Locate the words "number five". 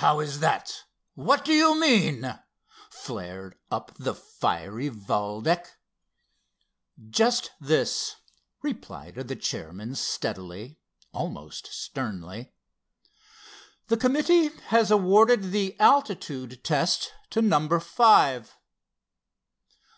17.42-18.56